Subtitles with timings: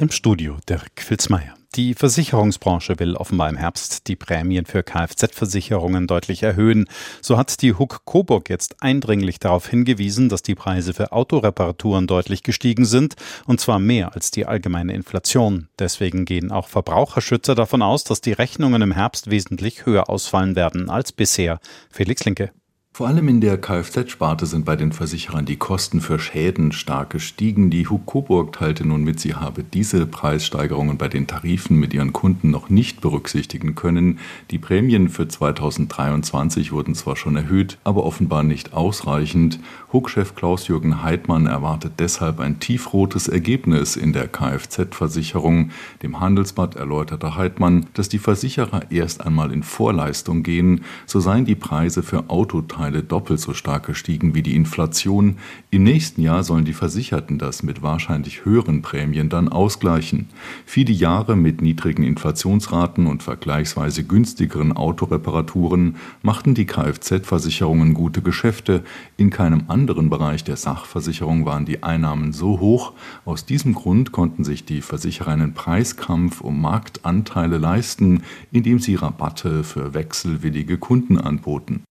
[0.00, 1.54] Im Studio Dirk Filzmeier.
[1.74, 6.88] Die Versicherungsbranche will offenbar im Herbst die Prämien für Kfz-Versicherungen deutlich erhöhen.
[7.20, 12.44] So hat die Huck Coburg jetzt eindringlich darauf hingewiesen, dass die Preise für Autoreparaturen deutlich
[12.44, 15.66] gestiegen sind, und zwar mehr als die allgemeine Inflation.
[15.80, 20.90] Deswegen gehen auch Verbraucherschützer davon aus, dass die Rechnungen im Herbst wesentlich höher ausfallen werden
[20.90, 21.58] als bisher.
[21.90, 22.52] Felix Linke.
[22.98, 27.70] Vor allem in der Kfz-Sparte sind bei den Versicherern die Kosten für Schäden stark gestiegen.
[27.70, 32.12] Die Hug Coburg teilte nun mit, sie habe diese Preissteigerungen bei den Tarifen mit ihren
[32.12, 34.18] Kunden noch nicht berücksichtigen können.
[34.50, 39.60] Die Prämien für 2023 wurden zwar schon erhöht, aber offenbar nicht ausreichend.
[39.92, 45.70] Hug-Chef Klaus-Jürgen Heidmann erwartet deshalb ein tiefrotes Ergebnis in der Kfz-Versicherung.
[46.02, 51.54] Dem Handelsblatt erläuterte Heidmann, dass die Versicherer erst einmal in Vorleistung gehen, so seien die
[51.54, 55.36] Preise für Autoteile Mittlerweile doppelt so stark gestiegen wie die Inflation.
[55.70, 60.28] Im nächsten Jahr sollen die Versicherten das mit wahrscheinlich höheren Prämien dann ausgleichen.
[60.64, 68.82] Viele Jahre mit niedrigen Inflationsraten und vergleichsweise günstigeren Autoreparaturen machten die Kfz-Versicherungen gute Geschäfte.
[69.18, 72.94] In keinem anderen Bereich der Sachversicherung waren die Einnahmen so hoch.
[73.26, 79.62] Aus diesem Grund konnten sich die Versicherer einen Preiskampf um Marktanteile leisten, indem sie Rabatte
[79.62, 81.82] für wechselwillige Kunden anboten.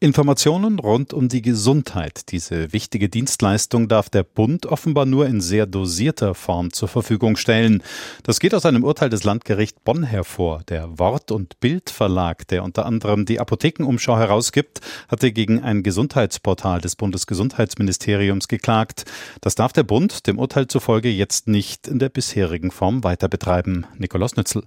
[0.00, 2.30] Informationen rund um die Gesundheit.
[2.30, 7.82] Diese wichtige Dienstleistung darf der Bund offenbar nur in sehr dosierter Form zur Verfügung stellen.
[8.22, 10.62] Das geht aus einem Urteil des Landgerichts Bonn hervor.
[10.68, 16.94] Der Wort- und Bildverlag, der unter anderem die Apothekenumschau herausgibt, hatte gegen ein Gesundheitsportal des
[16.94, 19.04] Bundesgesundheitsministeriums geklagt.
[19.40, 23.84] Das darf der Bund dem Urteil zufolge jetzt nicht in der bisherigen Form weiter betreiben.
[23.96, 24.62] Nikolaus Nützel.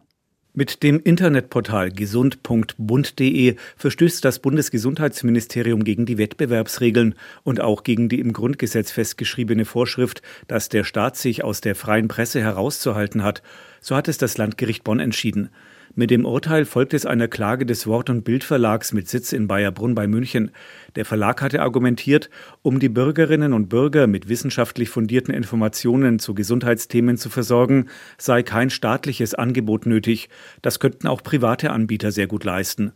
[0.54, 8.34] Mit dem Internetportal gesund.bund.de verstößt das Bundesgesundheitsministerium gegen die Wettbewerbsregeln und auch gegen die im
[8.34, 13.42] Grundgesetz festgeschriebene Vorschrift, dass der Staat sich aus der freien Presse herauszuhalten hat.
[13.80, 15.52] So hat es das Landgericht Bonn entschieden.
[15.94, 19.94] Mit dem Urteil folgt es einer Klage des Wort- und Bildverlags mit Sitz in Bayerbrunn
[19.94, 20.52] bei München.
[20.96, 22.30] Der Verlag hatte argumentiert,
[22.62, 27.88] um die Bürgerinnen und Bürger mit wissenschaftlich fundierten Informationen zu Gesundheitsthemen zu versorgen,
[28.18, 30.30] sei kein staatliches Angebot nötig.
[30.62, 32.94] Das könnten auch private Anbieter sehr gut leisten.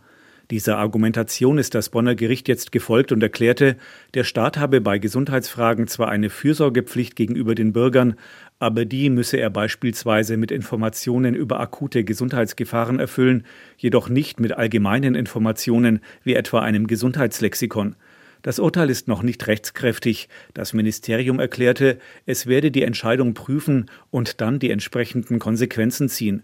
[0.52, 3.78] Dieser Argumentation ist das Bonner Gericht jetzt gefolgt und erklärte,
[4.14, 8.14] der Staat habe bei Gesundheitsfragen zwar eine Fürsorgepflicht gegenüber den Bürgern,
[8.60, 13.44] aber die müsse er beispielsweise mit Informationen über akute Gesundheitsgefahren erfüllen,
[13.78, 17.96] jedoch nicht mit allgemeinen Informationen wie etwa einem Gesundheitslexikon.
[18.44, 20.30] Das Urteil ist noch nicht rechtskräftig.
[20.54, 26.44] Das Ministerium erklärte, es werde die Entscheidung prüfen und dann die entsprechenden Konsequenzen ziehen.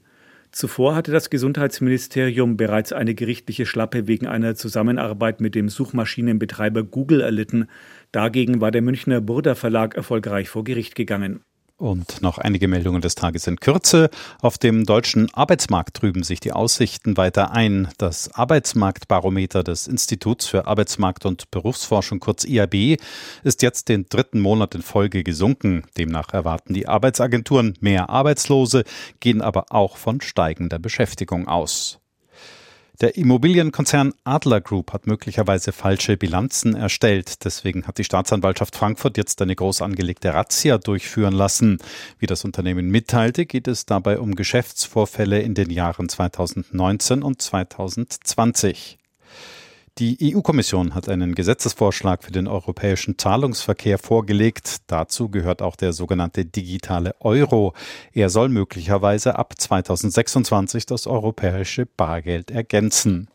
[0.51, 7.21] Zuvor hatte das Gesundheitsministerium bereits eine gerichtliche Schlappe wegen einer Zusammenarbeit mit dem Suchmaschinenbetreiber Google
[7.21, 7.67] erlitten.
[8.11, 11.41] Dagegen war der Münchner Burda Verlag erfolgreich vor Gericht gegangen.
[11.81, 14.11] Und noch einige Meldungen des Tages in Kürze.
[14.39, 17.87] Auf dem deutschen Arbeitsmarkt trüben sich die Aussichten weiter ein.
[17.97, 23.01] Das Arbeitsmarktbarometer des Instituts für Arbeitsmarkt und Berufsforschung, kurz IAB,
[23.43, 25.81] ist jetzt den dritten Monat in Folge gesunken.
[25.97, 28.83] Demnach erwarten die Arbeitsagenturen mehr Arbeitslose,
[29.19, 32.00] gehen aber auch von steigender Beschäftigung aus.
[33.01, 37.43] Der Immobilienkonzern Adler Group hat möglicherweise falsche Bilanzen erstellt.
[37.43, 41.79] Deswegen hat die Staatsanwaltschaft Frankfurt jetzt eine groß angelegte Razzia durchführen lassen.
[42.19, 48.99] Wie das Unternehmen mitteilte, geht es dabei um Geschäftsvorfälle in den Jahren 2019 und 2020.
[49.97, 54.77] Die EU-Kommission hat einen Gesetzesvorschlag für den europäischen Zahlungsverkehr vorgelegt.
[54.87, 57.73] Dazu gehört auch der sogenannte digitale Euro.
[58.13, 63.27] Er soll möglicherweise ab 2026 das europäische Bargeld ergänzen.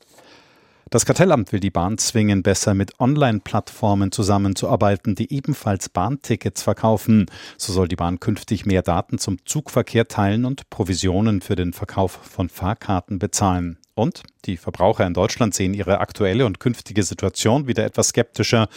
[0.89, 7.27] Das Kartellamt will die Bahn zwingen, besser mit Online-Plattformen zusammenzuarbeiten, die ebenfalls Bahntickets verkaufen.
[7.59, 12.13] So soll die Bahn künftig mehr Daten zum Zugverkehr teilen und Provisionen für den Verkauf
[12.13, 13.79] von Fahrkarten bezahlen.
[13.99, 18.69] Und die Verbraucher in Deutschland sehen ihre aktuelle und künftige Situation wieder etwas skeptischer.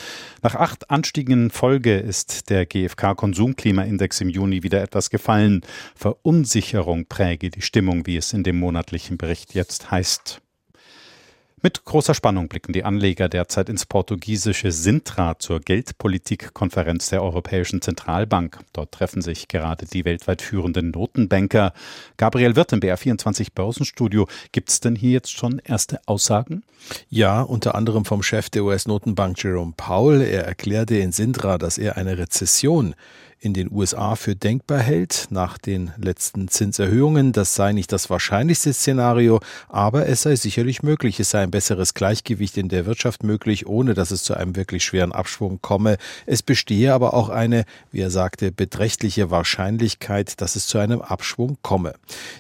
[0.42, 5.62] Nach acht Anstiegen in Folge ist der GfK-Konsumklimaindex im Juni wieder etwas gefallen.
[5.94, 10.42] Verunsicherung präge die Stimmung, wie es in dem monatlichen Bericht jetzt heißt.
[11.62, 18.60] Mit großer Spannung blicken die Anleger derzeit ins portugiesische Sintra zur Geldpolitikkonferenz der Europäischen Zentralbank.
[18.72, 21.74] Dort treffen sich gerade die weltweit führenden Notenbanker.
[22.16, 24.30] Gabriel Wirth im BR24 Börsenstudio.
[24.54, 26.64] Gibt es denn hier jetzt schon erste Aussagen?
[27.10, 30.22] Ja, unter anderem vom Chef der US-Notenbank Jerome Powell.
[30.22, 32.96] Er erklärte in Sintra, dass er eine Rezession
[33.42, 37.32] in den USA für denkbar hält nach den letzten Zinserhöhungen.
[37.32, 39.40] Das sei nicht das wahrscheinlichste Szenario,
[39.70, 41.20] aber es sei sicherlich möglich.
[41.20, 44.84] Es sei ein besseres Gleichgewicht in der Wirtschaft möglich, ohne dass es zu einem wirklich
[44.84, 45.98] schweren Abschwung komme.
[46.26, 51.58] Es bestehe aber auch eine, wie er sagte, beträchtliche Wahrscheinlichkeit, dass es zu einem Abschwung
[51.62, 51.94] komme.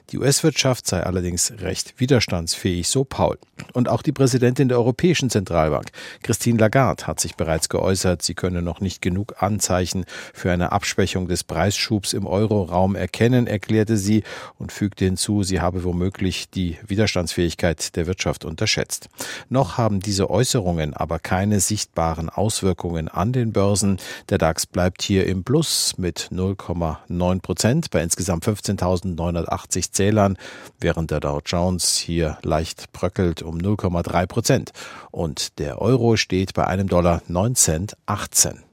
[0.10, 3.38] Die US-Wirtschaft sei allerdings recht widerstandsfähig, so Paul.
[3.74, 5.88] Und auch die Präsidentin der Europäischen Zentralbank,
[6.24, 11.28] Christine Lagarde, hat sich bereits geäußert, sie könne noch nicht genug Anzeichen für eine Abschwächung
[11.28, 14.24] des Preisschubs im Euroraum erkennen, erklärte sie
[14.58, 19.08] und fügte hinzu, sie habe womöglich die Widerstandsfähigkeit der Wirtschaft unterschätzt.
[19.50, 23.98] Noch haben diese Äußerungen aber keine sichtbaren Auswirkungen an den Börsen.
[24.30, 30.40] Der DAX bleibt hier im Plus mit 0,9 Prozent bei insgesamt 15.980 Zählern,
[30.80, 34.72] während der Dow Jones hier leicht bröckelt um 0,3 Prozent.
[35.12, 38.64] Und der Euro steht bei einem Dollar 9 Cent 18.